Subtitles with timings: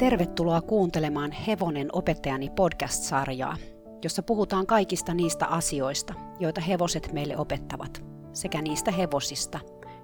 [0.00, 3.56] Tervetuloa kuuntelemaan Hevonen opettajani podcast-sarjaa,
[4.04, 9.60] jossa puhutaan kaikista niistä asioista, joita hevoset meille opettavat, sekä niistä hevosista,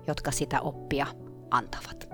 [0.07, 1.07] jotka sitä oppia
[1.51, 2.09] antavat.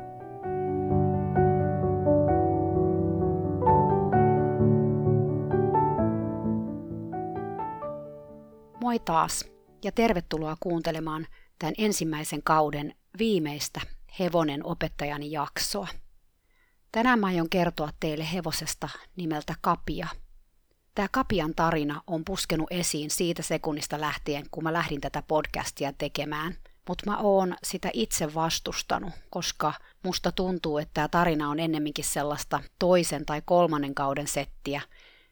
[8.80, 9.44] Moi taas
[9.84, 11.26] ja tervetuloa kuuntelemaan
[11.58, 13.80] tämän ensimmäisen kauden viimeistä
[14.18, 15.88] Hevonen opettajani jaksoa.
[16.92, 20.08] Tänään mä aion kertoa teille hevosesta nimeltä Kapia.
[20.94, 26.56] Tämä Kapian tarina on puskenut esiin siitä sekunnista lähtien, kun mä lähdin tätä podcastia tekemään.
[26.88, 29.72] Mutta mä oon sitä itse vastustanut, koska
[30.04, 34.80] musta tuntuu, että tämä tarina on ennemminkin sellaista toisen tai kolmannen kauden settiä.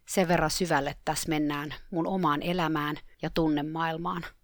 [0.08, 4.26] Sen verran syvälle tässä mennään mun omaan elämään ja tunnemaailmaan–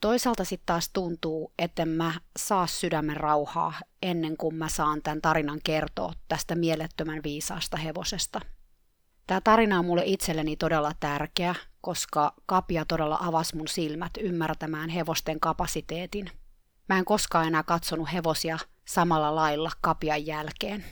[0.00, 5.60] Toisaalta sitten taas tuntuu, että mä saa sydämen rauhaa ennen kuin mä saan tämän tarinan
[5.64, 8.40] kertoa tästä mielettömän viisaasta hevosesta.
[9.26, 15.40] Tämä tarina on mulle itselleni todella tärkeä, koska Kapia todella avasi mun silmät ymmärtämään hevosten
[15.40, 16.30] kapasiteetin.
[16.88, 20.84] Mä en koskaan enää katsonut hevosia samalla lailla Kapian jälkeen.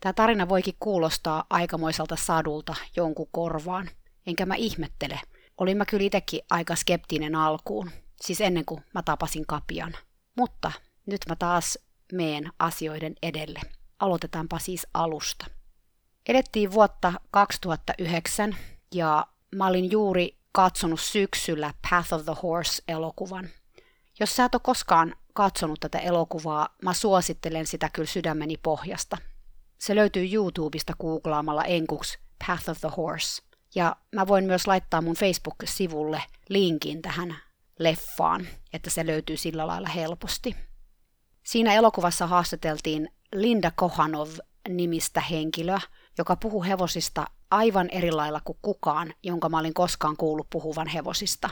[0.00, 3.90] Tämä tarina voikin kuulostaa aikamoiselta sadulta jonkun korvaan,
[4.26, 5.20] enkä mä ihmettele.
[5.58, 9.94] Olin mä kyllä itsekin aika skeptinen alkuun, Siis ennen kuin mä tapasin Kapian.
[10.36, 10.72] Mutta
[11.06, 11.78] nyt mä taas
[12.12, 13.60] meen asioiden edelle.
[13.98, 15.46] Aloitetaanpa siis alusta.
[16.28, 18.56] Edettiin vuotta 2009
[18.94, 23.48] ja mä olin juuri katsonut syksyllä Path of the Horse-elokuvan.
[24.20, 29.18] Jos sä et ole koskaan katsonut tätä elokuvaa, mä suosittelen sitä kyllä sydämeni pohjasta.
[29.78, 33.42] Se löytyy YouTubesta googlaamalla enkuksi Path of the Horse.
[33.74, 37.36] Ja mä voin myös laittaa mun Facebook-sivulle linkin tähän
[37.78, 40.56] leffaan, että se löytyy sillä lailla helposti.
[41.42, 44.28] Siinä elokuvassa haastateltiin Linda Kohanov
[44.68, 45.80] nimistä henkilöä,
[46.18, 51.50] joka puhuu hevosista aivan eri lailla kuin kukaan, jonka mä olin koskaan kuullut puhuvan hevosista.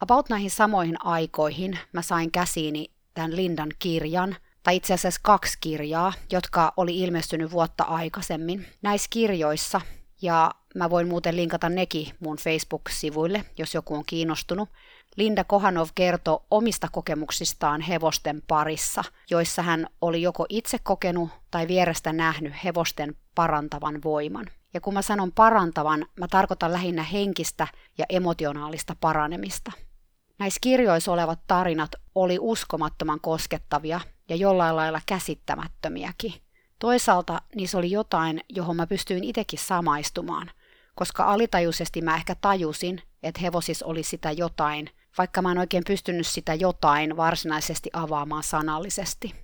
[0.00, 6.12] About näihin samoihin aikoihin mä sain käsiini tämän Lindan kirjan, tai itse asiassa kaksi kirjaa,
[6.32, 8.66] jotka oli ilmestynyt vuotta aikaisemmin.
[8.82, 9.80] Näissä kirjoissa,
[10.22, 14.68] ja mä voin muuten linkata nekin mun Facebook-sivuille, jos joku on kiinnostunut,
[15.16, 22.12] Linda Kohanov kertoi omista kokemuksistaan hevosten parissa, joissa hän oli joko itse kokenut tai vierestä
[22.12, 24.46] nähnyt hevosten parantavan voiman.
[24.74, 27.66] Ja kun mä sanon parantavan, mä tarkoitan lähinnä henkistä
[27.98, 29.72] ja emotionaalista paranemista.
[30.38, 36.34] Näissä kirjoissa olevat tarinat oli uskomattoman koskettavia ja jollain lailla käsittämättömiäkin.
[36.80, 40.50] Toisaalta niissä oli jotain, johon mä pystyin itsekin samaistumaan,
[40.94, 46.26] koska alitajuisesti mä ehkä tajusin, että hevosis oli sitä jotain, vaikka mä en oikein pystynyt
[46.26, 49.34] sitä jotain varsinaisesti avaamaan sanallisesti.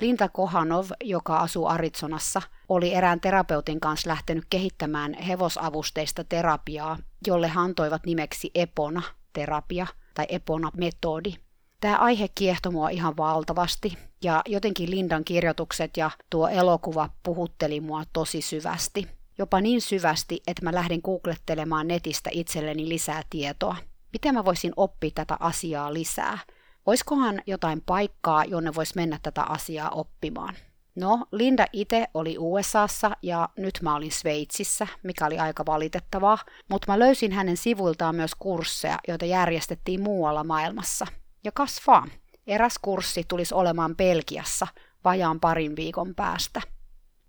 [0.00, 7.64] Linda Kohanov, joka asuu Arizonassa, oli erään terapeutin kanssa lähtenyt kehittämään hevosavusteista terapiaa, jolle hän
[7.64, 11.34] antoivat nimeksi Epona-terapia tai Epona-metodi.
[11.80, 18.02] Tämä aihe kiehtoi mua ihan valtavasti ja jotenkin Lindan kirjoitukset ja tuo elokuva puhutteli mua
[18.12, 19.06] tosi syvästi.
[19.38, 23.76] Jopa niin syvästi, että mä lähdin googlettelemaan netistä itselleni lisää tietoa–
[24.12, 26.38] miten mä voisin oppia tätä asiaa lisää?
[26.86, 30.54] Oiskohan jotain paikkaa, jonne voisi mennä tätä asiaa oppimaan?
[30.94, 36.92] No, Linda itse oli USAssa ja nyt mä olin Sveitsissä, mikä oli aika valitettavaa, mutta
[36.92, 41.06] mä löysin hänen sivuiltaan myös kursseja, joita järjestettiin muualla maailmassa.
[41.44, 42.06] Ja kasvaa.
[42.48, 44.66] Eräs kurssi tulisi olemaan Belgiassa
[45.04, 46.60] vajaan parin viikon päästä.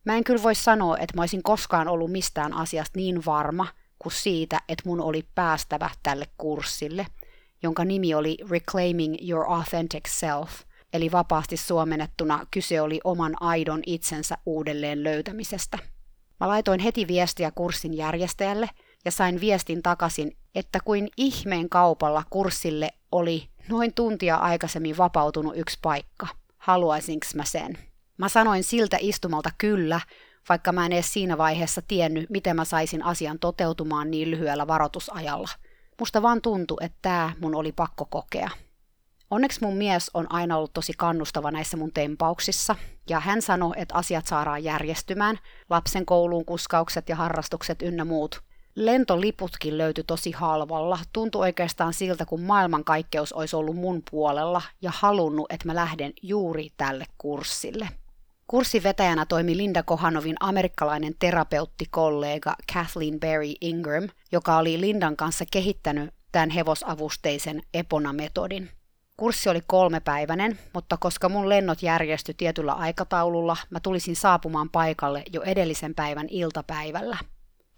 [0.06, 3.68] Mä en kyllä voi sanoa, että mä olisin koskaan ollut mistään asiasta niin varma,
[4.00, 7.06] kuin siitä, että mun oli päästävä tälle kurssille,
[7.63, 10.52] jonka nimi oli Reclaiming Your Authentic Self,
[10.94, 15.79] eli vapaasti suomennettuna kyse oli oman aidon itsensä uudelleen löytämisestä.
[16.40, 18.69] Mä laitoin heti viestiä kurssin järjestäjälle
[19.06, 25.79] ja sain viestin takaisin, että kuin ihmeen kaupalla kurssille oli noin tuntia aikaisemmin vapautunut yksi
[25.81, 26.27] paikka.
[26.57, 27.77] Haluaisinko mä sen?
[28.17, 30.01] Mä sanoin siltä istumalta kyllä,
[30.49, 35.49] vaikka mä en edes siinä vaiheessa tiennyt, miten mä saisin asian toteutumaan niin lyhyellä varoitusajalla.
[35.99, 38.49] Musta vaan tuntui, että tämä mun oli pakko kokea.
[39.31, 42.75] Onneksi mun mies on aina ollut tosi kannustava näissä mun tempauksissa,
[43.09, 45.39] ja hän sanoi, että asiat saadaan järjestymään,
[45.69, 48.48] lapsen kouluun kuskaukset ja harrastukset ynnä muut.
[48.79, 55.46] Lentoliputkin löytyi tosi halvalla, tuntui oikeastaan siltä, kun maailmankaikkeus olisi ollut mun puolella ja halunnut,
[55.49, 57.90] että mä lähden juuri tälle kurssille.
[58.47, 66.49] Kurssivetäjänä toimi Linda Kohanovin amerikkalainen terapeuttikollega Kathleen Berry Ingram, joka oli Lindan kanssa kehittänyt tämän
[66.49, 68.70] hevosavusteisen Epona-metodin.
[69.17, 75.41] Kurssi oli kolmepäiväinen, mutta koska mun lennot järjestyi tietyllä aikataululla, mä tulisin saapumaan paikalle jo
[75.41, 77.17] edellisen päivän iltapäivällä.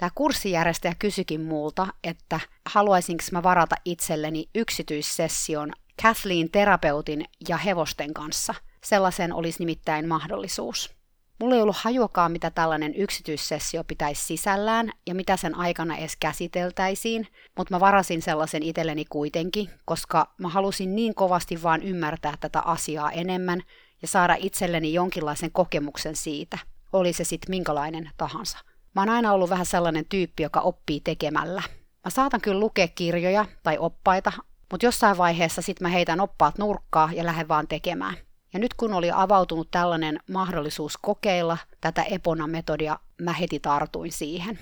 [0.01, 2.39] Tämä kurssijärjestäjä kysyikin multa, että
[2.69, 5.71] haluaisinko mä varata itselleni yksityissession
[6.01, 8.53] Kathleen terapeutin ja hevosten kanssa.
[8.83, 10.93] Sellaisen olisi nimittäin mahdollisuus.
[11.39, 17.27] Mulla ei ollut hajuakaan, mitä tällainen yksityissessio pitäisi sisällään ja mitä sen aikana edes käsiteltäisiin,
[17.57, 23.11] mutta mä varasin sellaisen itselleni kuitenkin, koska mä halusin niin kovasti vaan ymmärtää tätä asiaa
[23.11, 23.61] enemmän
[24.01, 26.57] ja saada itselleni jonkinlaisen kokemuksen siitä,
[26.93, 28.70] oli se sitten minkälainen tahansa.
[28.95, 31.61] Mä oon aina ollut vähän sellainen tyyppi, joka oppii tekemällä.
[32.05, 34.31] Mä saatan kyllä lukea kirjoja tai oppaita,
[34.71, 38.15] mutta jossain vaiheessa sitten mä heitän oppaat nurkkaa ja lähden vaan tekemään.
[38.53, 44.59] Ja nyt kun oli avautunut tällainen mahdollisuus kokeilla tätä Epona-metodia, mä heti tartuin siihen.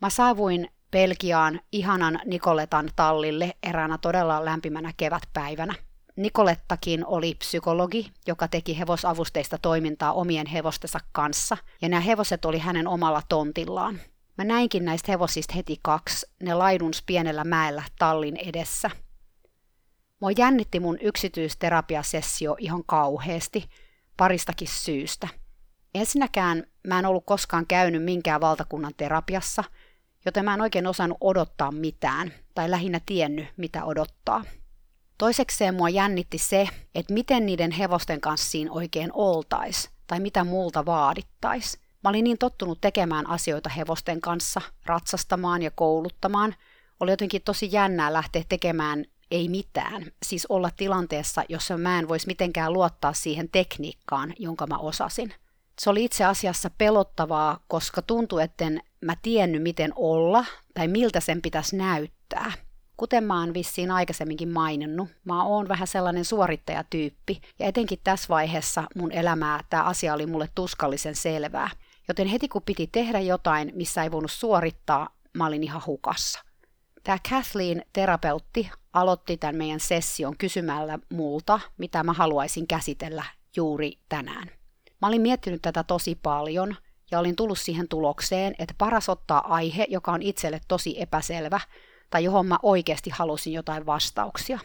[0.00, 5.74] Mä saavuin Belgiaan ihanan Nikoletan tallille eräänä todella lämpimänä kevätpäivänä.
[6.16, 12.88] Nikolettakin oli psykologi, joka teki hevosavusteista toimintaa omien hevostensa kanssa, ja nämä hevoset oli hänen
[12.88, 14.00] omalla tontillaan.
[14.38, 18.90] Mä näinkin näistä hevosista heti kaksi, ne laiduns pienellä mäellä tallin edessä–
[20.20, 23.68] Mua jännitti mun yksityisterapiasessio ihan kauheasti,
[24.16, 25.28] paristakin syystä.
[25.94, 29.64] Ensinnäkään mä en ollut koskaan käynyt minkään valtakunnan terapiassa,
[30.24, 34.44] joten mä en oikein osannut odottaa mitään, tai lähinnä tiennyt, mitä odottaa.
[35.18, 40.86] Toisekseen mua jännitti se, että miten niiden hevosten kanssa siinä oikein oltais, tai mitä multa
[40.86, 41.78] vaadittais.
[42.04, 46.54] Mä olin niin tottunut tekemään asioita hevosten kanssa, ratsastamaan ja kouluttamaan.
[47.00, 50.04] Oli jotenkin tosi jännää lähteä tekemään ei mitään.
[50.22, 55.34] Siis olla tilanteessa, jossa mä en voisi mitenkään luottaa siihen tekniikkaan, jonka mä osasin.
[55.80, 61.42] Se oli itse asiassa pelottavaa, koska tuntui, etten mä tiennyt miten olla tai miltä sen
[61.42, 62.52] pitäisi näyttää.
[62.96, 68.84] Kuten mä oon vissiin aikaisemminkin maininnut, mä oon vähän sellainen suorittajatyyppi, ja etenkin tässä vaiheessa
[68.94, 71.70] mun elämää tämä asia oli mulle tuskallisen selvää.
[72.08, 76.42] Joten heti kun piti tehdä jotain, missä ei voinut suorittaa, mä olin ihan hukassa.
[77.04, 83.24] Tämä Kathleen terapeutti aloitti tämän meidän session kysymällä multa, mitä mä haluaisin käsitellä
[83.56, 84.50] juuri tänään.
[85.02, 86.76] Mä olin miettinyt tätä tosi paljon
[87.10, 91.60] ja olin tullut siihen tulokseen, että paras ottaa aihe, joka on itselle tosi epäselvä
[92.10, 94.58] tai johon mä oikeasti halusin jotain vastauksia.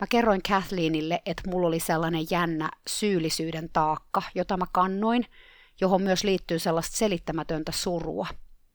[0.00, 5.26] Mä kerroin Kathleenille, että mulla oli sellainen jännä syyllisyyden taakka, jota mä kannoin,
[5.80, 8.26] johon myös liittyy sellaista selittämätöntä surua.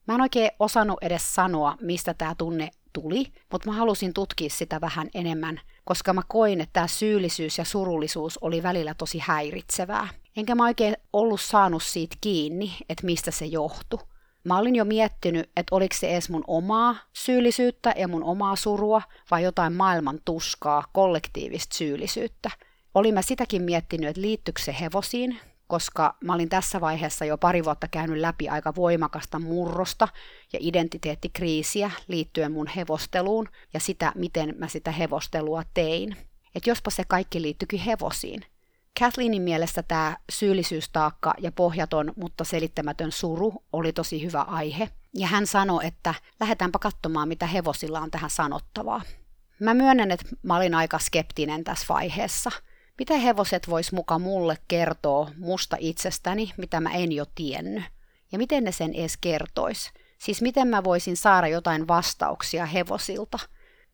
[0.08, 4.82] Mä en oikein osannut edes sanoa, mistä tämä tunne tuli, mutta mä halusin tutkia sitä
[4.82, 10.08] vähän enemmän, koska mä koin, että tämä syyllisyys ja surullisuus oli välillä tosi häiritsevää.
[10.38, 14.00] Enkä mä oikein ollut saanut siitä kiinni, että mistä se johtui.
[14.46, 19.02] Mä olin jo miettinyt, että oliko se edes mun omaa syyllisyyttä ja mun omaa surua
[19.32, 22.50] vai jotain maailman tuskaa, kollektiivista syyllisyyttä.
[22.94, 27.66] Olin mä sitäkin miettinyt, että liittyykö se hevosiin, koska mä olin tässä vaiheessa jo pari
[27.66, 30.08] vuotta käynyt läpi aika voimakasta murrosta
[30.54, 36.18] ja identiteettikriisiä liittyen mun hevosteluun ja sitä, miten mä sitä hevostelua tein.
[36.56, 38.46] Että jospa se kaikki liittyikin hevosiin.
[39.00, 45.48] Kathleenin mielestä tämä syyllisyystaakka ja pohjaton, mutta selittämätön suru oli tosi hyvä aihe, ja hän
[45.48, 49.02] sanoi, että lähdetäänpä katsomaan, mitä hevosilla on tähän sanottavaa.
[49.60, 52.52] Mä myönnän, että mä olin aika skeptinen tässä vaiheessa–
[53.00, 57.84] mitä hevoset vois muka mulle kertoa musta itsestäni, mitä mä en jo tiennyt?
[58.32, 59.92] Ja miten ne sen edes kertois?
[60.18, 63.40] Siis miten mä voisin saada jotain vastauksia hevosilta?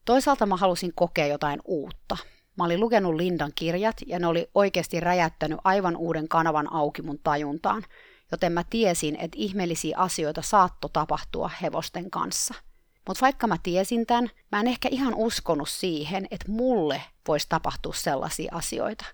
[0.04, 2.16] Toisaalta mä halusin kokea jotain uutta.
[2.56, 7.18] Mä olin lukenut Lindan kirjat ja ne oli oikeasti räjäyttänyt aivan uuden kanavan auki mun
[7.22, 7.84] tajuntaan,
[8.32, 12.54] joten mä tiesin, että ihmeellisiä asioita saatto tapahtua hevosten kanssa–
[13.08, 17.92] mutta vaikka mä tiesin tämän, mä en ehkä ihan uskonut siihen, että mulle voisi tapahtua
[17.92, 19.04] sellaisia asioita.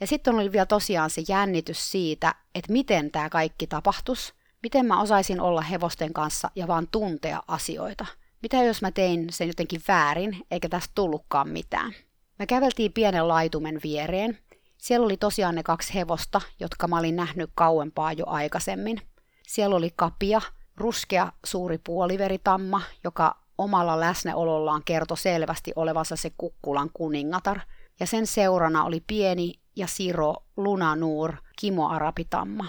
[0.00, 5.00] Ja sitten oli vielä tosiaan se jännitys siitä, että miten tämä kaikki tapahtus, miten mä
[5.00, 8.06] osaisin olla hevosten kanssa ja vaan tuntea asioita.
[8.42, 11.94] Mitä jos mä tein sen jotenkin väärin, eikä tästä tullutkaan mitään.
[12.40, 14.38] Me käveltiin pienen laitumen viereen.
[14.78, 19.00] Siellä oli tosiaan ne kaksi hevosta, jotka mä olin nähnyt kauempaa jo aikaisemmin.
[19.46, 20.40] Siellä oli kapia,
[20.76, 27.60] ruskea suuri puoliveritamma, joka omalla läsnäolollaan kertoi selvästi olevansa se kukkulan kuningatar,
[28.00, 32.66] ja sen seurana oli pieni ja siro Lunanuur kimoarapitamma.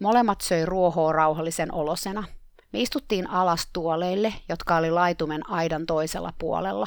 [0.00, 2.24] Molemmat söi ruohoa rauhallisen olosena.
[2.72, 6.86] Me istuttiin alas tuoleille, jotka oli laitumen aidan toisella puolella.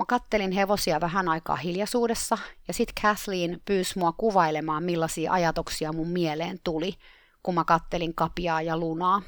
[0.00, 2.38] Mä kattelin hevosia vähän aikaa hiljaisuudessa,
[2.68, 6.94] ja sitten Kathleen pyysi mua kuvailemaan, millaisia ajatuksia mun mieleen tuli,
[7.42, 9.22] kun mä kattelin kapiaa ja lunaa.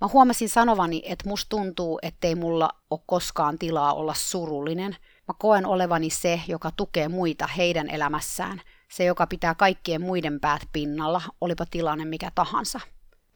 [0.00, 4.96] Mä huomasin sanovani, että musta tuntuu, ettei mulla ole koskaan tilaa olla surullinen,
[5.28, 10.62] Mä koen olevani se, joka tukee muita heidän elämässään, se, joka pitää kaikkien muiden päät
[10.72, 12.80] pinnalla, olipa tilanne mikä tahansa.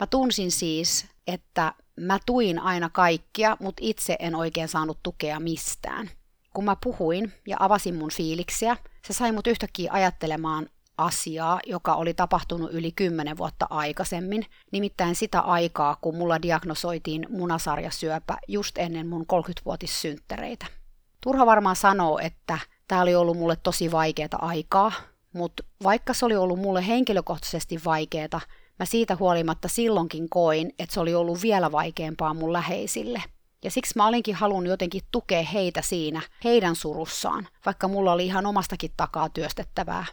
[0.00, 6.10] Mä tunsin siis, että mä tuin aina kaikkia, mutta itse en oikein saanut tukea mistään.
[6.54, 8.76] Kun mä puhuin ja avasin mun fiiliksiä,
[9.06, 15.40] se sai mut yhtäkkiä ajattelemaan asiaa, joka oli tapahtunut yli 10 vuotta aikaisemmin, nimittäin sitä
[15.40, 20.66] aikaa, kun mulla diagnosoitiin munasarjasyöpä just ennen mun 30-vuotissynttäreitä.
[21.20, 24.92] Turha varmaan sanoo, että tämä oli ollut mulle tosi vaikeaa aikaa,
[25.32, 28.40] mutta vaikka se oli ollut mulle henkilökohtaisesti vaikeaa,
[28.78, 33.22] mä siitä huolimatta silloinkin koin, että se oli ollut vielä vaikeampaa mun läheisille.
[33.64, 38.46] Ja siksi mä olinkin halunnut jotenkin tukea heitä siinä, heidän surussaan, vaikka mulla oli ihan
[38.46, 40.04] omastakin takaa työstettävää.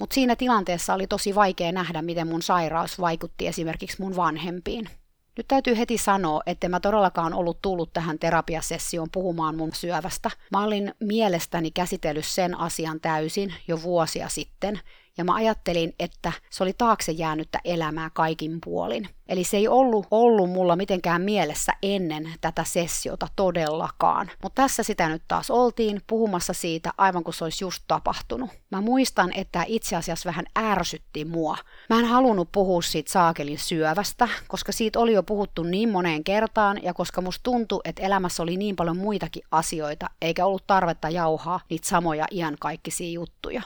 [0.00, 4.88] Mutta siinä tilanteessa oli tosi vaikea nähdä, miten mun sairaus vaikutti esimerkiksi mun vanhempiin.
[5.36, 10.30] Nyt täytyy heti sanoa, että mä todellakaan ollut tullut tähän terapiasessioon puhumaan mun syövästä.
[10.50, 14.80] Mä olin mielestäni käsitellyt sen asian täysin jo vuosia sitten,
[15.18, 19.08] ja mä ajattelin, että se oli taakse jäänyttä elämää kaikin puolin.
[19.28, 24.30] Eli se ei ollut, ollut mulla mitenkään mielessä ennen tätä sessiota todellakaan.
[24.42, 28.50] Mutta tässä sitä nyt taas oltiin puhumassa siitä aivan kuin se olisi just tapahtunut.
[28.70, 31.56] Mä muistan, että itse asiassa vähän ärsytti mua.
[31.90, 36.80] Mä en halunnut puhua siitä saakelin syövästä, koska siitä oli jo puhuttu niin moneen kertaan
[36.82, 41.60] ja koska musta tuntui, että elämässä oli niin paljon muitakin asioita, eikä ollut tarvetta jauhaa
[41.70, 43.62] niitä samoja iankaikkisia juttuja.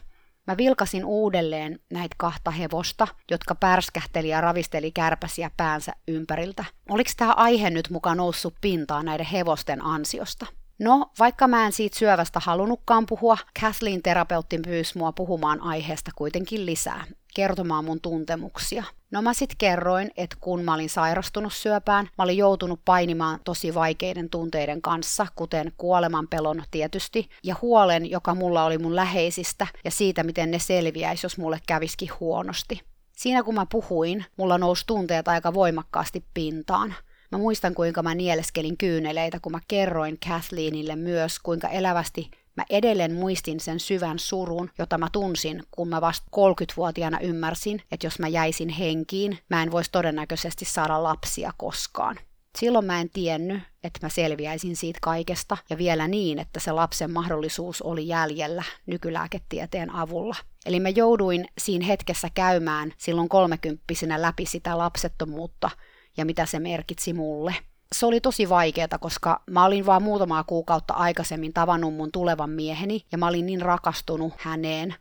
[0.47, 6.65] Mä vilkasin uudelleen näitä kahta hevosta, jotka pärskähteli ja ravisteli kärpäsiä päänsä ympäriltä.
[6.89, 10.47] Oliko tämä aihe nyt mukaan noussut pintaan näiden hevosten ansiosta?
[10.79, 16.67] No, vaikka mä en siitä syövästä halunnutkaan puhua, Kathleen terapeutti pyysi mua puhumaan aiheesta kuitenkin
[16.67, 18.85] lisää, kertomaan mun tuntemuksia.
[19.11, 23.75] No mä sit kerroin, että kun mä olin sairastunut syöpään, mä olin joutunut painimaan tosi
[23.75, 29.91] vaikeiden tunteiden kanssa, kuten kuoleman pelon tietysti, ja huolen, joka mulla oli mun läheisistä, ja
[29.91, 32.81] siitä, miten ne selviäisi, jos mulle käviski huonosti.
[33.17, 36.95] Siinä kun mä puhuin, mulla nousi tunteet aika voimakkaasti pintaan.
[37.33, 43.15] Mä muistan, kuinka mä nieleskelin kyyneleitä, kun mä kerroin Kathleenille myös, kuinka elävästi Mä edelleen
[43.15, 48.29] muistin sen syvän surun, jota mä tunsin, kun mä vasta 30-vuotiaana ymmärsin, että jos mä
[48.29, 52.17] jäisin henkiin, mä en voisi todennäköisesti saada lapsia koskaan.
[52.59, 57.11] Silloin mä en tiennyt, että mä selviäisin siitä kaikesta ja vielä niin, että se lapsen
[57.11, 60.37] mahdollisuus oli jäljellä nykylääketieteen avulla.
[60.67, 65.71] Eli mä jouduin siinä hetkessä käymään silloin kolmekymppisenä läpi sitä lapsettomuutta
[66.17, 67.55] ja mitä se merkitsi mulle
[67.95, 73.07] se oli tosi vaikeaa, koska mä olin vaan muutamaa kuukautta aikaisemmin tavannut mun tulevan mieheni
[73.13, 74.95] ja mä olin niin rakastunut häneen.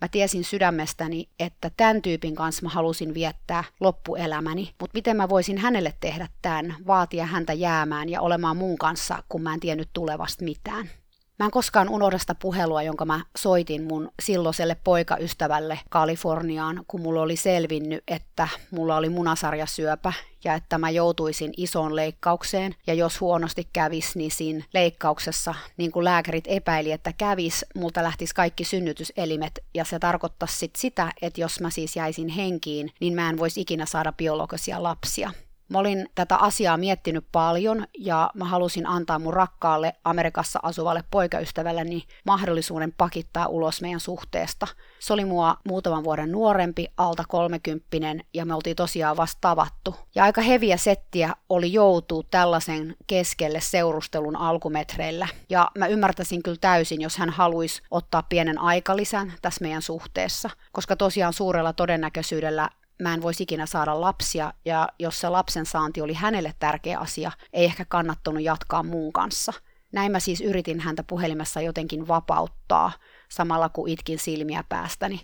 [0.00, 5.58] Mä tiesin sydämestäni, että tämän tyypin kanssa mä halusin viettää loppuelämäni, mutta miten mä voisin
[5.58, 10.44] hänelle tehdä tämän, vaatia häntä jäämään ja olemaan mun kanssa, kun mä en tiennyt tulevasta
[10.44, 10.90] mitään.
[11.38, 17.22] Mä en koskaan unohda sitä puhelua, jonka mä soitin mun silloiselle poikaystävälle Kaliforniaan, kun mulla
[17.22, 20.12] oli selvinnyt, että mulla oli munasarjasyöpä
[20.44, 22.74] ja että mä joutuisin isoon leikkaukseen.
[22.86, 28.34] Ja jos huonosti kävis, niin siinä leikkauksessa, niin kuin lääkärit epäili, että kävis, multa lähtisi
[28.34, 29.58] kaikki synnytyselimet.
[29.74, 33.60] Ja se tarkoittaisi sit sitä, että jos mä siis jäisin henkiin, niin mä en voisi
[33.60, 35.30] ikinä saada biologisia lapsia.
[35.68, 42.02] Mä olin tätä asiaa miettinyt paljon ja mä halusin antaa mun rakkaalle Amerikassa asuvalle poikaystävälleni
[42.24, 44.66] mahdollisuuden pakittaa ulos meidän suhteesta.
[44.98, 49.94] Se oli mua muutaman vuoden nuorempi, alta kolmekymppinen ja me oltiin tosiaan vasta tavattu.
[50.14, 55.28] Ja aika heviä settiä oli joutua tällaisen keskelle seurustelun alkumetreillä.
[55.48, 60.96] Ja mä ymmärtäisin kyllä täysin, jos hän haluaisi ottaa pienen aikalisän tässä meidän suhteessa, koska
[60.96, 62.68] tosiaan suurella todennäköisyydellä
[63.02, 67.32] mä en voisi ikinä saada lapsia, ja jos se lapsen saanti oli hänelle tärkeä asia,
[67.52, 69.52] ei ehkä kannattanut jatkaa muun kanssa.
[69.92, 72.92] Näin mä siis yritin häntä puhelimessa jotenkin vapauttaa,
[73.28, 75.20] samalla kun itkin silmiä päästäni.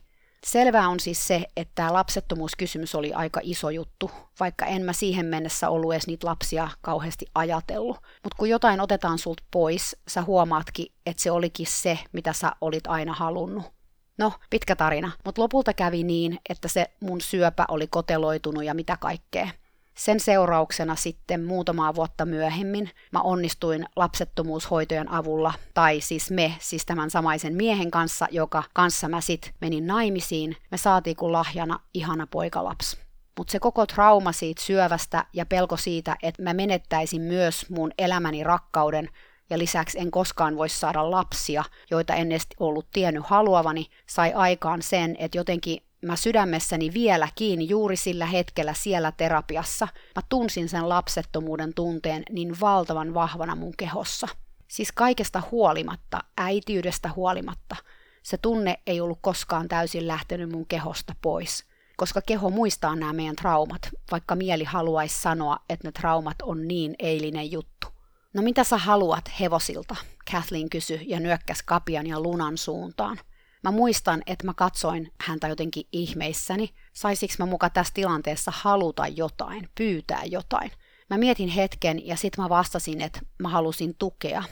[0.46, 5.26] Selvää on siis se, että tämä lapsettomuuskysymys oli aika iso juttu, vaikka en mä siihen
[5.26, 7.96] mennessä ollut edes niitä lapsia kauheasti ajatellut.
[7.96, 12.86] Mutta kun jotain otetaan sulta pois, sä huomaatkin, että se olikin se, mitä sä olit
[12.86, 13.73] aina halunnut.
[14.18, 18.96] No, pitkä tarina, mutta lopulta kävi niin, että se mun syöpä oli koteloitunut ja mitä
[18.96, 19.48] kaikkea.
[19.94, 27.10] Sen seurauksena sitten muutamaa vuotta myöhemmin mä onnistuin lapsettomuushoitojen avulla, tai siis me, siis tämän
[27.10, 32.98] samaisen miehen kanssa, joka kanssa mä sit menin naimisiin, me saatiin kun lahjana ihana poikalaps.
[33.38, 38.44] Mutta se koko trauma siitä syövästä ja pelko siitä, että mä menettäisin myös mun elämäni
[38.44, 39.08] rakkauden,
[39.50, 44.82] ja lisäksi en koskaan voisi saada lapsia, joita en edes ollut tiennyt haluavani, sai aikaan
[44.82, 51.74] sen, että jotenkin mä sydämessäni vieläkin juuri sillä hetkellä siellä terapiassa, mä tunsin sen lapsettomuuden
[51.74, 54.28] tunteen niin valtavan vahvana mun kehossa.
[54.68, 57.76] Siis kaikesta huolimatta, äitiydestä huolimatta,
[58.22, 61.64] se tunne ei ollut koskaan täysin lähtenyt mun kehosta pois,
[61.96, 66.94] koska keho muistaa nämä meidän traumat, vaikka mieli haluaisi sanoa, että ne traumat on niin
[66.98, 67.93] eilinen juttu.
[68.34, 69.96] No mitä sä haluat hevosilta?
[70.32, 73.18] Kathleen kysyi ja nyökkäs Kapian ja Lunan suuntaan.
[73.62, 76.70] Mä muistan, että mä katsoin häntä jotenkin ihmeissäni.
[76.92, 80.70] Saisiks mä muka tässä tilanteessa haluta jotain, pyytää jotain?
[81.10, 84.42] Mä mietin hetken ja sitten mä vastasin, että mä halusin tukea,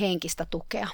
[0.00, 0.88] henkistä tukea.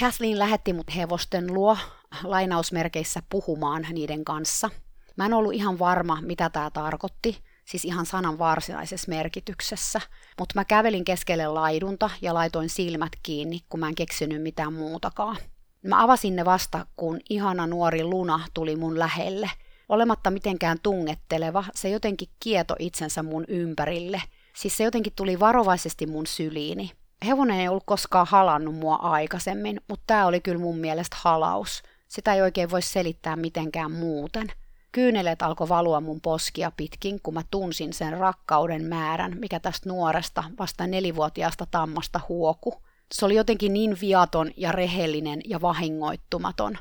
[0.00, 1.76] Kathleen lähetti mut hevosten luo
[2.24, 4.70] lainausmerkeissä puhumaan niiden kanssa.
[5.16, 10.00] Mä en ollut ihan varma, mitä tämä tarkoitti, siis ihan sanan varsinaisessa merkityksessä,
[10.38, 15.36] mutta mä kävelin keskelle laidunta ja laitoin silmät kiinni, kun mä en keksinyt mitään muutakaan.
[15.82, 19.50] Mä avasin ne vasta, kun ihana nuori Luna tuli mun lähelle.
[19.88, 24.22] Olematta mitenkään tungetteleva, se jotenkin kieto itsensä mun ympärille.
[24.56, 26.92] Siis se jotenkin tuli varovaisesti mun syliini.
[27.26, 31.82] Hevonen ei ollut koskaan halannut mua aikaisemmin, mutta tämä oli kyllä mun mielestä halaus.
[32.08, 34.46] Sitä ei oikein voi selittää mitenkään muuten.
[34.92, 40.44] Kyyneleet alkoi valua mun poskia pitkin, kun mä tunsin sen rakkauden määrän, mikä tästä nuoresta,
[40.58, 42.82] vasta nelivuotiaasta tammasta huoku.
[43.12, 46.78] Se oli jotenkin niin viaton ja rehellinen ja vahingoittumaton.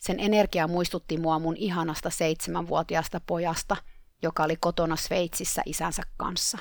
[0.00, 3.76] Sen energia muistutti mua mun ihanasta seitsemänvuotiaasta pojasta,
[4.22, 6.58] joka oli kotona Sveitsissä isänsä kanssa.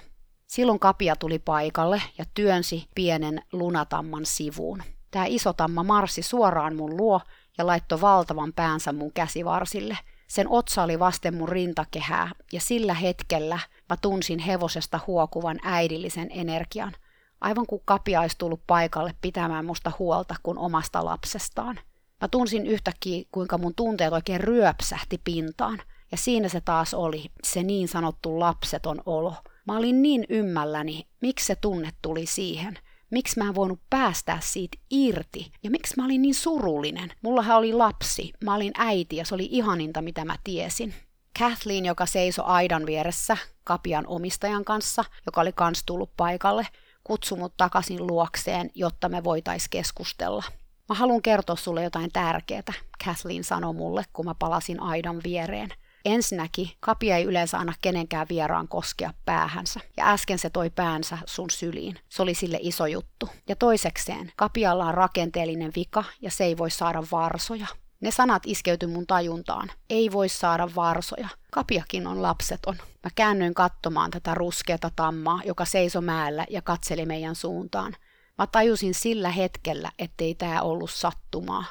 [0.48, 4.84] Silloin kapia tuli paikalle ja työnsi pienen lunatamman sivuun.
[5.12, 7.22] Tämä iso tamma marssi suoraan mun luo
[7.58, 9.98] ja laittoi valtavan päänsä mun käsivarsille.
[10.28, 16.94] Sen otsa oli vasten mun rintakehää ja sillä hetkellä mä tunsin hevosesta huokuvan äidillisen energian.
[17.42, 21.80] Aivan kuin kapia olisi tullut paikalle pitämään musta huolta kuin omasta lapsestaan.
[22.22, 25.80] Mä tunsin yhtäkkiä, kuinka mun tunteet oikein ryöpsähti pintaan.
[26.12, 29.36] Ja siinä se taas oli, se niin sanottu lapseton olo–
[29.68, 32.80] Mä olin niin ymmälläni, miksi se tunne tuli siihen.
[33.14, 37.12] Miksi mä en voinut päästää siitä irti ja miksi mä olin niin surullinen.
[37.22, 40.94] Mullahan oli lapsi, mä olin äiti ja se oli ihaninta mitä mä tiesin.
[41.40, 46.68] Kathleen, joka seisoi aidan vieressä kapian omistajan kanssa, joka oli kans tullut paikalle,
[47.04, 50.44] kutsui mut takaisin luokseen, jotta me voitais keskustella.
[50.90, 52.74] Mä haluan kertoa sulle jotain tärkeää,
[53.06, 55.70] Kathleen sanoi mulle, kun mä palasin aidan viereen.
[56.06, 61.50] Ensinnäkin kapia ei yleensä anna kenenkään vieraan koskea päähänsä, ja äsken se toi päänsä sun
[61.50, 62.00] syliin.
[62.10, 63.30] Se oli sille iso juttu.
[63.48, 67.68] Ja toisekseen, kapialla on rakenteellinen vika, ja se ei voi saada varsoja.
[68.02, 69.72] Ne sanat iskeytyi mun tajuntaan.
[69.90, 71.28] Ei voi saada varsoja.
[71.52, 72.76] Kapiakin on lapseton.
[72.76, 77.96] Mä käännyin katsomaan tätä ruskeata tammaa, joka seisoi mäellä ja katseli meidän suuntaan.
[78.38, 81.66] Mä tajusin sillä hetkellä, ettei tää ollut sattumaa.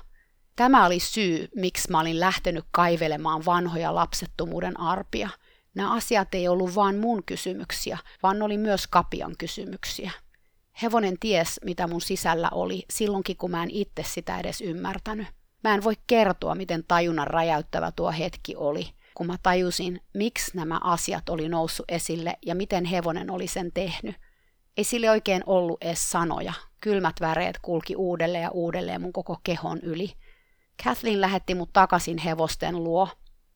[0.57, 5.29] Tämä oli syy, miksi mä olin lähtenyt kaivelemaan vanhoja lapsettomuuden arpia.
[5.75, 10.11] Nämä asiat ei ollut vain mun kysymyksiä, vaan oli myös Kapian kysymyksiä.
[10.83, 15.27] Hevonen ties, mitä mun sisällä oli, silloinkin kun mä en itse sitä edes ymmärtänyt.
[15.65, 20.81] Mä en voi kertoa, miten tajunnan räjäyttävä tuo hetki oli, kun mä tajusin, miksi nämä
[20.85, 24.17] asiat oli noussut esille ja miten hevonen oli sen tehnyt.
[24.77, 26.53] Ei sille oikein ollut edes sanoja.
[26.81, 30.13] Kylmät väreet kulki uudelleen ja uudelleen mun koko kehon yli.
[30.85, 33.09] Kathleen lähetti mut takaisin hevosten luo,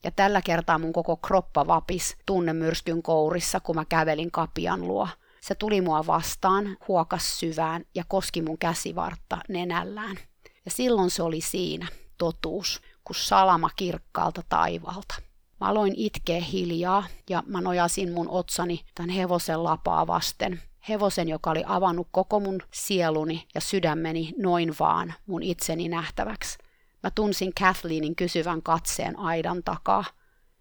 [0.05, 5.09] ja tällä kertaa mun koko kroppa vapis tunnemyrskyn kourissa, kun mä kävelin kapian luo.
[5.41, 10.17] Se tuli mua vastaan, huokas syvään ja koski mun käsivartta nenällään.
[10.65, 11.87] Ja silloin se oli siinä,
[12.19, 15.15] totuus, kun salama kirkkaalta taivaalta.
[15.61, 20.63] Mä aloin itkeä hiljaa ja mä nojasin mun otsani tämän hevosen lapaa vasten.
[20.89, 26.59] Hevosen, joka oli avannut koko mun sieluni ja sydämeni noin vaan mun itseni nähtäväksi.
[27.07, 30.05] Mä tunsin Kathleenin kysyvän katseen aidan takaa.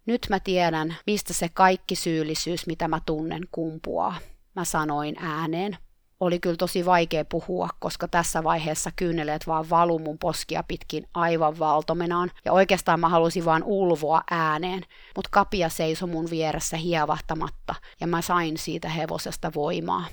[0.06, 4.16] Nyt mä tiedän, mistä se kaikki syyllisyys, mitä mä tunnen, kumpuaa.
[4.56, 5.78] Mä sanoin ääneen.
[6.20, 11.60] Oli kyllä tosi vaikea puhua, koska tässä vaiheessa kyyneleet vaan valu mun poskia pitkin aivan
[11.60, 14.84] valtomenaan, ja oikeastaan mä halusin vaan ulvoa ääneen,
[15.16, 20.06] mutta kapia seisoi mun vieressä hievahtamatta, ja mä sain siitä hevosesta voimaa.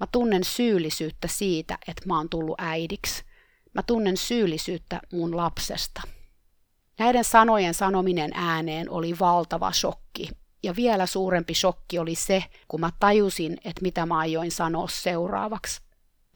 [0.00, 3.24] Mä tunnen syyllisyyttä siitä, että mä oon tullut äidiksi.
[3.76, 6.02] Mä tunnen syyllisyyttä mun lapsesta.
[6.98, 10.28] Näiden sanojen sanominen ääneen oli valtava shokki.
[10.62, 15.80] Ja vielä suurempi shokki oli se, kun mä tajusin, että mitä mä aioin sanoa seuraavaksi.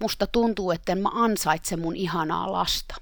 [0.00, 2.94] Musta tuntuu, että mä ansaitse mun ihanaa lasta.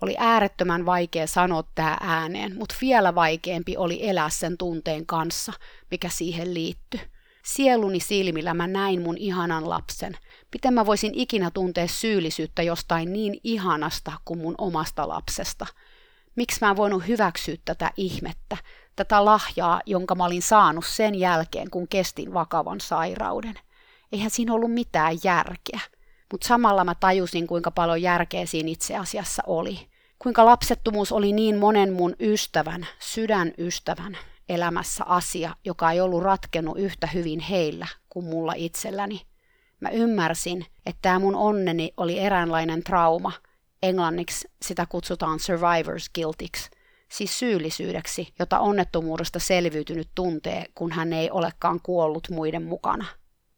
[0.00, 5.52] Oli äärettömän vaikea sanoa tämä ääneen, mutta vielä vaikeampi oli elää sen tunteen kanssa,
[5.90, 7.00] mikä siihen liittyi.
[7.54, 10.18] Sieluni silmillä mä näin mun ihanan lapsen.
[10.52, 15.66] Miten mä voisin ikinä tuntea syyllisyyttä jostain niin ihanasta kuin mun omasta lapsesta?
[16.36, 18.56] Miksi mä en voinut hyväksyä tätä ihmettä,
[18.96, 23.54] tätä lahjaa, jonka mä olin saanut sen jälkeen, kun kestin vakavan sairauden?
[24.12, 25.80] Eihän siinä ollut mitään järkeä.
[26.32, 29.88] Mutta samalla mä tajusin, kuinka paljon järkeä siinä itse asiassa oli.
[30.18, 34.16] Kuinka lapsettomuus oli niin monen mun ystävän, sydänystävän
[34.50, 39.20] elämässä asia, joka ei ollut ratkennut yhtä hyvin heillä kuin mulla itselläni.
[39.80, 43.32] Mä ymmärsin, että tämä mun onneni oli eräänlainen trauma.
[43.82, 46.70] Englanniksi sitä kutsutaan survivor's guiltiksi,
[47.08, 53.04] siis syyllisyydeksi, jota onnettomuudesta selviytynyt tuntee, kun hän ei olekaan kuollut muiden mukana.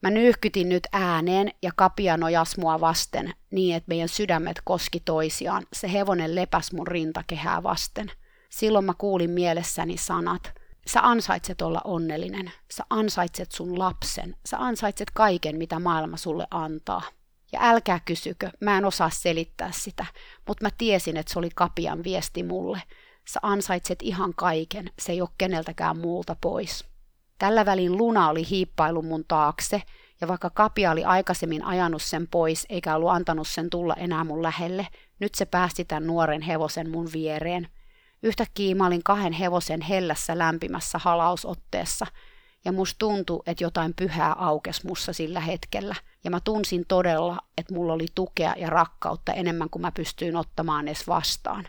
[0.02, 5.62] Mä nyyhkytin nyt ääneen ja kapia nojas mua vasten niin, että meidän sydämet koski toisiaan.
[5.72, 8.10] Se hevonen lepäs mun rintakehää vasten.
[8.48, 10.61] Silloin mä kuulin mielessäni sanat.
[10.86, 12.52] Sä ansaitset olla onnellinen.
[12.72, 14.36] Sä ansaitset sun lapsen.
[14.46, 17.02] Sä ansaitset kaiken, mitä maailma sulle antaa.
[17.52, 20.06] Ja älkää kysykö, mä en osaa selittää sitä,
[20.48, 22.82] mutta mä tiesin, että se oli Kapian viesti mulle.
[23.28, 26.84] Sä ansaitset ihan kaiken, se ei ole keneltäkään muulta pois.
[27.38, 29.82] Tällä välin Luna oli hiippailu mun taakse,
[30.20, 34.42] ja vaikka Kapia oli aikaisemmin ajanut sen pois eikä ollut antanut sen tulla enää mun
[34.42, 34.86] lähelle,
[35.20, 37.68] nyt se päästi tämän nuoren hevosen mun viereen.
[38.22, 42.06] Yhtäkkiä mä olin kahden hevosen hellässä lämpimässä halausotteessa,
[42.64, 45.94] ja musta tuntui, että jotain pyhää aukes mussa sillä hetkellä.
[46.24, 50.88] Ja mä tunsin todella, että mulla oli tukea ja rakkautta enemmän kuin mä pystyin ottamaan
[50.88, 51.68] edes vastaan.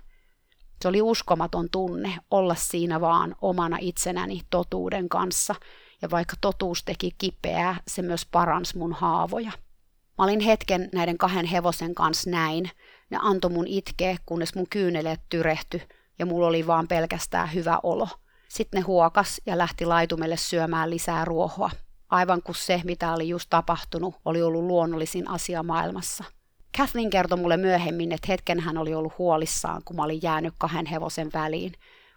[0.82, 5.56] Se oli uskomaton tunne olla siinä vaan omana itsenäni totuuden kanssa,
[6.02, 9.52] ja vaikka totuus teki kipeää, se myös paransi mun haavoja.
[10.18, 12.70] Mä olin hetken näiden kahden hevosen kanssa näin.
[13.10, 15.82] Ne antoi mun itkeä, kunnes mun kyyneleet tyrehty
[16.20, 18.08] ja mulla oli vaan pelkästään hyvä olo.
[18.48, 21.72] Sitten ne huokas ja lähti laitumelle syömään lisää ruohoa.
[22.10, 26.24] Aivan kuin se, mitä oli just tapahtunut, oli ollut luonnollisin asia maailmassa.
[26.78, 30.86] Kathleen kertoi mulle myöhemmin, että hetken hän oli ollut huolissaan, kun mä olin jäänyt kahden
[30.86, 31.74] hevosen väliin,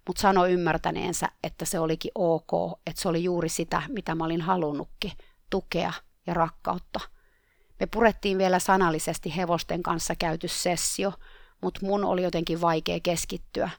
[0.07, 4.41] mutta sanoi ymmärtäneensä, että se olikin ok, että se oli juuri sitä, mitä mä olin
[4.41, 5.13] halunnutkin,
[5.51, 5.93] tukea
[6.27, 7.01] ja rakkautta.
[7.81, 11.13] Me purettiin vielä sanallisesti hevosten kanssa käyty sessio,
[11.63, 13.71] mutta mun oli jotenkin vaikea keskittyä.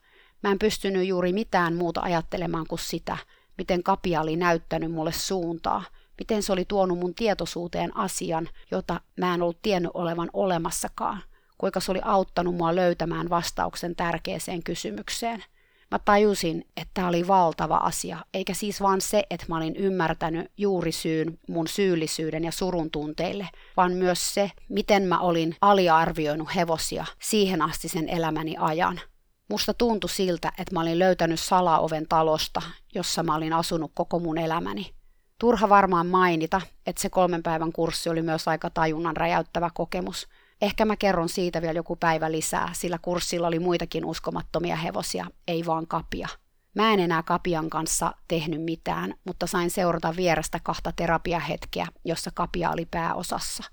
[0.43, 3.17] Mä en pystynyt juuri mitään muuta ajattelemaan kuin sitä,
[3.57, 5.83] miten Kapia oli näyttänyt mulle suuntaa–
[6.19, 11.21] miten se oli tuonut mun tietoisuuteen asian, jota mä en ollut tiennyt olevan olemassakaan,
[11.57, 15.43] kuinka se oli auttanut mua löytämään vastauksen tärkeäseen kysymykseen.
[15.91, 20.51] Mä tajusin, että tämä oli valtava asia, eikä siis vaan se, että mä olin ymmärtänyt
[20.57, 27.05] juuri syyn mun syyllisyyden ja surun tunteille, vaan myös se, miten mä olin aliarvioinut hevosia
[27.19, 28.99] siihen asti sen elämäni ajan.
[29.47, 32.61] Musta tuntui siltä, että mä olin löytänyt salaoven talosta,
[32.95, 34.93] jossa mä olin asunut koko mun elämäni.
[35.39, 40.27] Turha varmaan mainita, että se kolmen päivän kurssi oli myös aika tajunnan räjäyttävä kokemus.
[40.61, 45.65] Ehkä mä kerron siitä vielä joku päivä lisää, sillä kurssilla oli muitakin uskomattomia hevosia, ei
[45.65, 46.27] vaan kapia.
[46.75, 52.71] Mä en enää Kapian kanssa tehnyt mitään, mutta sain seurata vierestä kahta terapiahetkeä, jossa Kapia
[52.71, 53.63] oli pääosassa.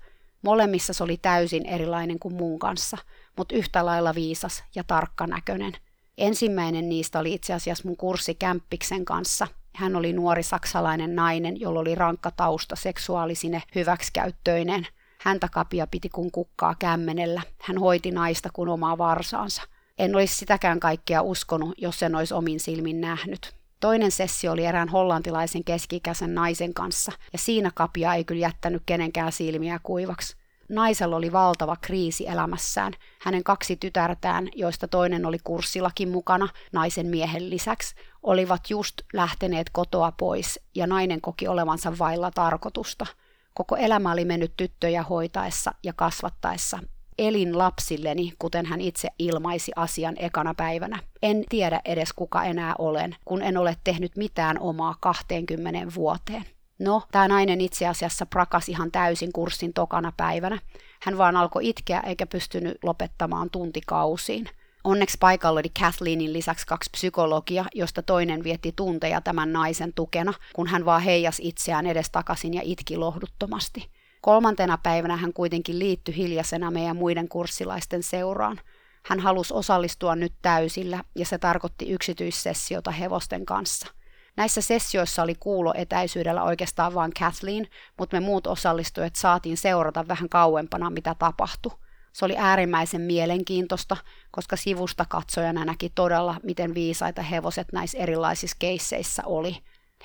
[0.45, 2.97] Molemmissa se oli täysin erilainen kuin mun kanssa,
[3.37, 5.73] mutta yhtä lailla viisas ja tarkkanäköinen.
[6.17, 11.79] Ensimmäinen niistä oli itse asiassa mun kurssi Kämppiksen kanssa, hän oli nuori saksalainen nainen, jolla
[11.79, 14.87] oli rankka tausta seksuaalisine hyväksikäyttöinen.
[15.21, 17.41] Häntä kapia piti kun kukkaa kämmenellä.
[17.61, 19.61] Hän hoiti naista kuin omaa varsaansa.
[19.97, 23.55] En olisi sitäkään kaikkea uskonut, jos en olisi omin silmin nähnyt.
[23.85, 29.31] Toinen sessio oli erään hollantilaisen keskikäisen naisen kanssa, ja siinä kapia ei kyllä jättänyt kenenkään
[29.31, 30.35] silmiä kuivaksi.
[30.69, 32.93] Naisella oli valtava kriisi elämässään.
[33.21, 40.11] Hänen kaksi tytärtään, joista toinen oli kurssillakin mukana naisen miehen lisäksi, olivat just lähteneet kotoa
[40.11, 43.05] pois ja nainen koki olevansa vailla tarkoitusta.
[43.53, 46.79] Koko elämä oli mennyt tyttöjä hoitaessa ja kasvattaessa.
[47.19, 50.99] Elin lapsilleni, kuten hän itse ilmaisi asian ekana päivänä.
[51.21, 56.45] En tiedä edes kuka enää olen, kun en ole tehnyt mitään omaa 20 vuoteen.
[56.79, 60.59] No, tämä nainen itse asiassa prakasi ihan täysin kurssin tokana päivänä.
[61.01, 64.49] Hän vaan alkoi itkeä eikä pystynyt lopettamaan tuntikausiin.
[64.83, 70.67] Onneksi paikalla oli Kathleenin lisäksi kaksi psykologia, josta toinen vietti tunteja tämän naisen tukena, kun
[70.67, 73.89] hän vaan heijas itseään edestakaisin ja itki lohduttomasti.
[74.25, 78.61] Kolmantena päivänä hän kuitenkin liittyi hiljaisena meidän muiden kurssilaisten seuraan.
[79.05, 83.87] Hän halusi osallistua nyt täysillä ja se tarkoitti yksityissessiota hevosten kanssa–
[84.37, 90.29] Näissä sessioissa oli kuulo etäisyydellä oikeastaan vain Kathleen, mutta me muut osallistujat saatiin seurata vähän
[90.29, 91.71] kauempana, mitä tapahtui.
[92.13, 93.97] Se oli äärimmäisen mielenkiintoista,
[94.31, 99.57] koska sivusta katsojana näki todella, miten viisaita hevoset näissä erilaisissa keisseissä oli.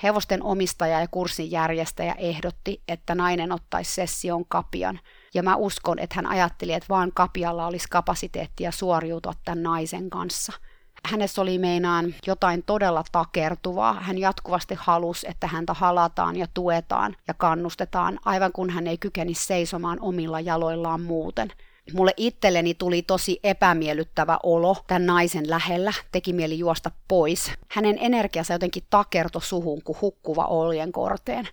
[0.03, 4.99] Hevosten omistaja ja kurssin järjestäjä ehdotti, että nainen ottaisi session kapian,
[5.33, 10.53] ja mä uskon, että hän ajatteli, että vaan kapialla olisi kapasiteettia suoriutua tämän naisen kanssa–
[11.05, 13.93] Hänessä oli meinaan jotain todella takertuvaa.
[13.93, 19.33] Hän jatkuvasti halusi, että häntä halataan ja tuetaan ja kannustetaan, aivan kun hän ei kykeni
[19.33, 21.51] seisomaan omilla jaloillaan muuten.
[21.93, 27.51] Mulle itselleni tuli tosi epämiellyttävä olo tämän naisen lähellä, teki mieli juosta pois.
[27.69, 31.47] Hänen energiansa jotenkin takerto suhun kuin hukkuva oljen korteen.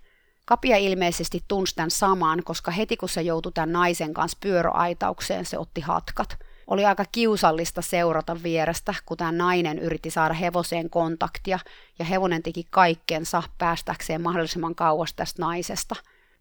[0.45, 5.59] Kapia ilmeisesti tunsi tämän saman, koska heti kun se joutui tämän naisen kanssa pyöroaitaukseen, se
[5.59, 6.37] otti hatkat–
[6.69, 11.59] oli aika kiusallista seurata vierestä, kun tämä nainen yritti saada hevoseen kontaktia
[11.99, 15.95] ja hevonen teki kaikkensa päästäkseen mahdollisimman kauas tästä naisesta.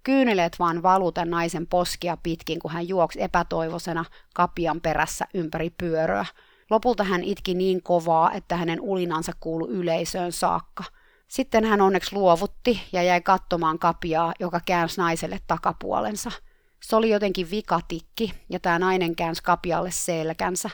[0.08, 6.26] Kyyneleet vaan valu tämän naisen poskia pitkin, kun hän juoksi epätoivoisena kapian perässä ympäri pyöröä.
[6.70, 10.84] Lopulta hän itki niin kovaa, että hänen ulinansa kuului yleisöön saakka.
[11.28, 16.32] Sitten hän onneksi luovutti ja jäi katsomaan kapiaa, joka käänsi naiselle takapuolensa–
[16.84, 20.70] se oli jotenkin vikatikki ja tämä nainen käänsi kapialle selkänsä.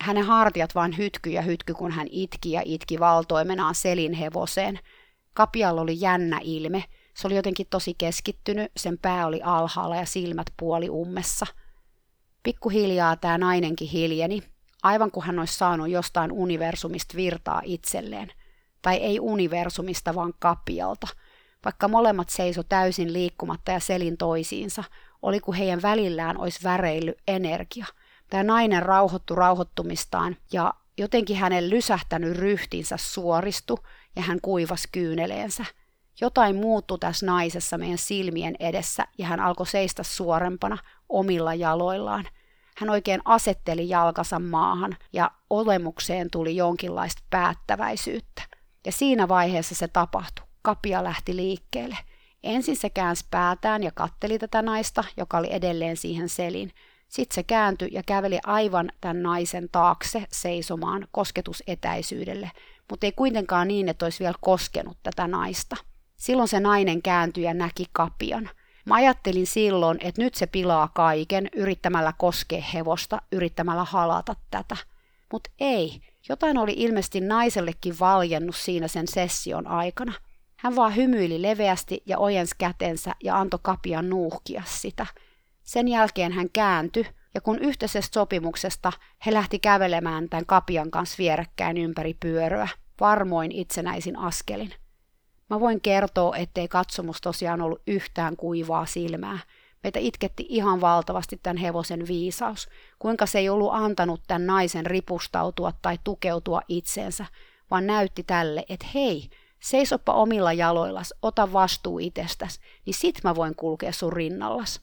[0.00, 4.78] Hänen hartiat vain hytky ja hytky, kun hän itki ja itki valtoimenaan selin hevoseen.
[5.34, 6.84] Kapialla oli jännä ilme.
[7.14, 11.46] Se oli jotenkin tosi keskittynyt, sen pää oli alhaalla ja silmät puoli ummessa.
[12.42, 14.42] Pikkuhiljaa tämä nainenkin hiljeni,
[14.82, 18.32] aivan kuin hän olisi saanut jostain universumista virtaa itselleen.
[18.82, 21.06] Tai ei universumista, vaan kapialta.
[21.64, 24.84] Vaikka molemmat seiso täysin liikkumatta ja selin toisiinsa,
[25.22, 27.86] oli kuin heidän välillään olisi väreillyt energia.
[28.30, 33.78] Tämä nainen rauhoittu rauhoittumistaan ja jotenkin hänen lysähtänyt ryhtinsä suoristu
[34.16, 35.64] ja hän kuivas kyyneleensä.
[36.20, 42.28] Jotain muuttui tässä naisessa meidän silmien edessä ja hän alkoi seistä suorempana omilla jaloillaan.
[42.76, 48.42] Hän oikein asetteli jalkansa maahan ja olemukseen tuli jonkinlaista päättäväisyyttä.
[48.86, 50.46] Ja siinä vaiheessa se tapahtui.
[50.62, 51.98] Kapia lähti liikkeelle–
[52.44, 56.70] Ensin se käänsi päätään ja katteli tätä naista, joka oli edelleen siihen selin.
[57.08, 62.50] Sitten se kääntyi ja käveli aivan tämän naisen taakse seisomaan kosketusetäisyydelle,
[62.90, 65.76] mutta ei kuitenkaan niin, että olisi vielä koskenut tätä naista.
[66.16, 68.50] Silloin se nainen kääntyi ja näki kapian.
[68.86, 74.76] Mä ajattelin silloin, että nyt se pilaa kaiken yrittämällä koskea hevosta, yrittämällä halata tätä.
[75.32, 80.12] Mutta ei, jotain oli ilmeisesti naisellekin valjennut siinä sen session aikana.
[80.56, 85.06] Hän vaan hymyili leveästi ja ojensi kätensä ja antoi kapian nuuhkia sitä.
[85.62, 88.92] Sen jälkeen hän kääntyi, ja kun yhteisestä sopimuksesta
[89.26, 92.68] he lähti kävelemään tämän kapian kanssa vierekkäin ympäri pyöröä,
[93.00, 94.74] varmoin itsenäisin askelin.
[95.50, 99.38] Mä voin kertoa, ettei katsomus tosiaan ollut yhtään kuivaa silmää.
[99.82, 105.72] Meitä itketti ihan valtavasti tämän hevosen viisaus, kuinka se ei ollut antanut tämän naisen ripustautua
[105.82, 107.26] tai tukeutua itseensä,
[107.70, 109.28] vaan näytti tälle, että hei,
[109.60, 114.80] seisoppa omilla jaloillas, ota vastuu itsestäsi, niin sit mä voin kulkea sun rinnallas.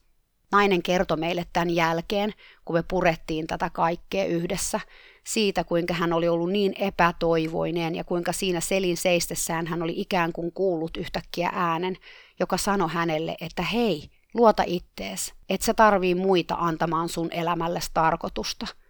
[0.52, 2.34] Nainen kertoi meille tämän jälkeen,
[2.66, 4.80] kun me purettiin tätä kaikkea yhdessä,
[5.28, 10.34] siitä kuinka hän oli ollut niin epätoivoinen ja kuinka siinä selin seistessään hän oli ikään
[10.34, 11.98] kuin kuullut yhtäkkiä äänen,
[12.40, 18.68] joka sanoi hänelle, että hei, luota ittees, et sä tarvii muita antamaan sun elämälles tarkoitusta–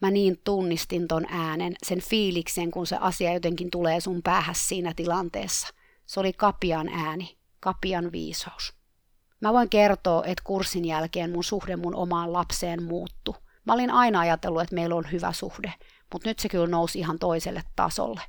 [0.00, 4.92] mä niin tunnistin ton äänen, sen fiiliksen, kun se asia jotenkin tulee sun päähäs siinä
[4.96, 5.68] tilanteessa.
[6.06, 8.74] Se oli kapian ääni, kapian viisaus.
[9.40, 13.36] Mä voin kertoa, että kurssin jälkeen mun suhde mun omaan lapseen muuttu.
[13.68, 15.74] Mä olin aina ajatellut, että meillä on hyvä suhde,
[16.12, 18.20] mutta nyt se kyllä nousi ihan toiselle tasolle.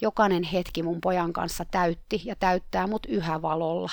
[0.00, 3.90] Jokainen hetki mun pojan kanssa täytti ja täyttää mut yhä valolla.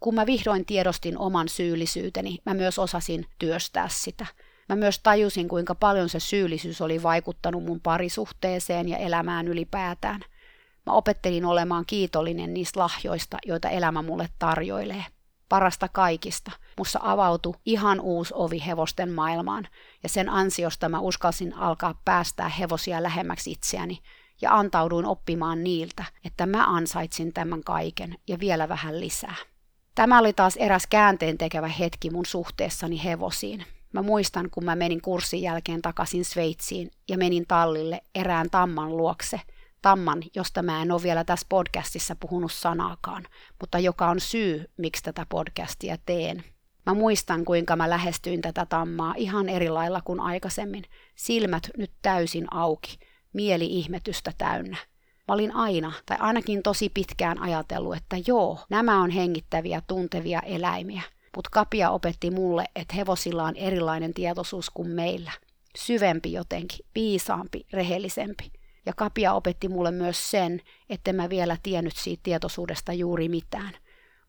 [0.00, 4.26] Kun mä vihdoin tiedostin oman syyllisyyteni, mä myös osasin työstää sitä–
[4.68, 10.20] Mä myös tajusin, kuinka paljon se syyllisyys oli vaikuttanut mun parisuhteeseen ja elämään ylipäätään.
[10.86, 15.04] Mä opettelin olemaan kiitollinen niistä lahjoista, joita elämä mulle tarjoilee.
[15.52, 16.50] Parasta kaikista.
[16.78, 19.68] Mussa avautui ihan uusi ovi hevosten maailmaan,
[20.02, 23.98] ja sen ansiosta mä uskalsin alkaa päästää hevosia lähemmäksi itseäni,
[24.42, 29.34] ja antauduin oppimaan niiltä, että mä ansaitsin tämän kaiken ja vielä vähän lisää.
[29.94, 33.64] Tämä oli taas eräs käänteen tekevä hetki mun suhteessani hevosiin.
[33.92, 39.40] Mä muistan, kun mä menin kurssin jälkeen takaisin Sveitsiin ja menin tallille erään tamman luokse.
[39.82, 43.26] Tamman, josta mä en ole vielä tässä podcastissa puhunut sanaakaan,
[43.60, 46.44] mutta joka on syy, miksi tätä podcastia teen.
[46.86, 50.84] Mä muistan, kuinka mä lähestyin tätä tammaa ihan eri lailla kuin aikaisemmin.
[51.14, 52.98] Silmät nyt täysin auki,
[53.32, 54.76] mieli ihmetystä täynnä.
[55.28, 61.02] Mä olin aina, tai ainakin tosi pitkään ajatellut, että joo, nämä on hengittäviä, tuntevia eläimiä.
[61.36, 65.32] Mutta Kapia opetti mulle, että hevosilla on erilainen tietoisuus kuin meillä.
[65.76, 68.61] Syvempi jotenkin, viisaampi, rehellisempi.
[68.86, 73.74] Ja Kapia opetti mulle myös sen, että mä vielä tiennyt siitä tietoisuudesta juuri mitään.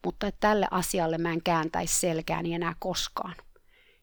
[0.05, 3.35] Mutta että tälle asialle mä en kääntäisi selkääni enää koskaan.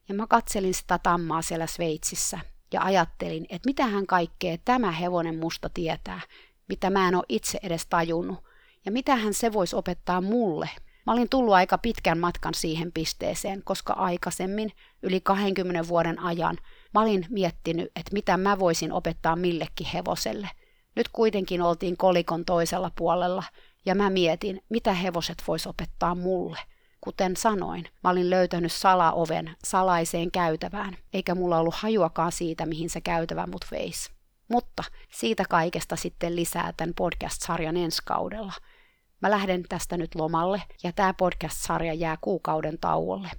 [0.09, 2.39] Ja mä katselin sitä tammaa siellä Sveitsissä.
[2.73, 6.21] ja ajattelin, että mitä hän kaikkea tämä hevonen musta tietää,
[6.67, 8.43] mitä mä en ole itse edes tajunnut,
[8.85, 10.69] ja mitä hän se voisi opettaa mulle.
[11.05, 14.71] Mä olin tullut aika pitkän matkan siihen pisteeseen, koska aikaisemmin,
[15.03, 16.57] yli 20 vuoden ajan,
[16.93, 20.49] mä olin miettinyt, että mitä mä voisin opettaa millekin hevoselle.
[20.95, 23.43] Nyt kuitenkin oltiin kolikon toisella puolella,
[23.85, 26.59] ja mä mietin, mitä hevoset vois opettaa mulle.
[27.01, 33.01] Kuten sanoin, mä olin löytänyt salaoven salaiseen käytävään, eikä mulla ollut hajuakaan siitä, mihin se
[33.01, 34.11] käytävä mut veisi.
[34.47, 38.53] Mutta siitä kaikesta sitten lisää tämän podcast-sarjan ensi kaudella.
[39.21, 43.29] Mä lähden tästä nyt lomalle ja tämä podcast-sarja jää kuukauden tauolle.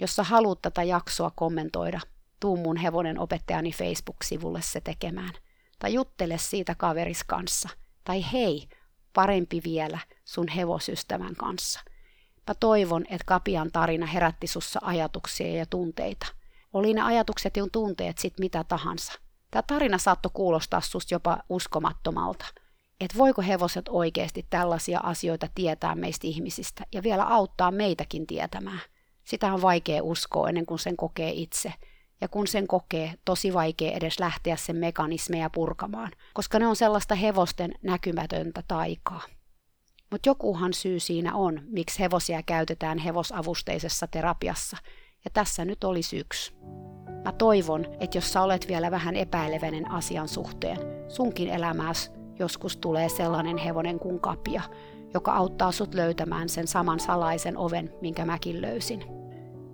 [0.00, 2.00] Jos sä haluat tätä jaksoa kommentoida,
[2.46, 5.32] tuu mun hevonen opettajani Facebook-sivulle se tekemään.
[5.78, 7.68] Tai juttele siitä kaveris kanssa.
[8.04, 8.68] Tai hei,
[9.12, 11.80] parempi vielä, sun hevosystävän kanssa.
[12.48, 16.26] Mä toivon, että Kapian tarina herätti sussa ajatuksia ja tunteita.
[16.72, 19.12] Oli ne ajatukset ja tunteet sit mitä tahansa.
[19.50, 22.46] Tämä tarina saattoi kuulostaa susta jopa uskomattomalta.
[23.00, 28.80] Että voiko hevoset oikeasti tällaisia asioita tietää meistä ihmisistä ja vielä auttaa meitäkin tietämään.
[29.24, 31.72] Sitä on vaikea uskoa ennen kuin sen kokee itse.
[32.20, 37.14] Ja kun sen kokee, tosi vaikea edes lähteä sen mekanismeja purkamaan, koska ne on sellaista
[37.14, 39.22] hevosten näkymätöntä taikaa.
[40.10, 44.76] Mutta jokuhan syy siinä on, miksi hevosia käytetään hevosavusteisessa terapiassa,
[45.24, 46.54] ja tässä nyt olisi yksi.
[47.24, 53.08] Mä toivon, että jos sä olet vielä vähän epäileväinen asian suhteen, sunkin elämässä joskus tulee
[53.08, 54.62] sellainen hevonen kuin kapia,
[55.14, 59.04] joka auttaa sut löytämään sen saman salaisen oven, minkä mäkin löysin.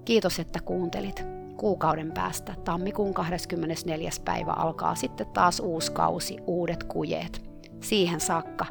[0.04, 1.41] Kiitos, että kuuntelit.
[1.62, 4.10] Kuukauden päästä, tammikuun 24.
[4.24, 7.42] päivä, alkaa sitten taas uusi kausi, uudet kujeet.
[7.80, 8.66] Siihen saakka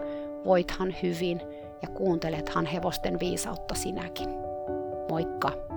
[0.45, 1.41] voithan hyvin
[1.81, 4.29] ja kuuntelethan hevosten viisautta sinäkin.
[5.09, 5.70] Moikka!